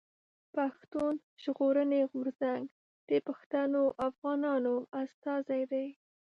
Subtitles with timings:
[0.55, 1.13] پښتون
[1.43, 2.63] ژغورني غورځنګ
[3.09, 5.87] د پښتنو افغانانو استازی دی.